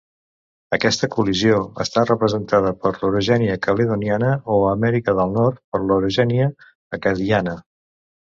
Aquesta 0.75 1.07
col·lisió 1.15 1.57
està 1.83 2.05
representada 2.05 2.71
per 2.85 2.93
l'orogènia 3.01 3.59
caledoniana 3.67 4.31
o 4.55 4.57
a 4.63 4.71
Amèrica 4.79 5.15
del 5.21 5.37
nord 5.37 5.63
per 5.75 5.83
l'orogènia 5.83 6.49
acadiana. 6.99 7.55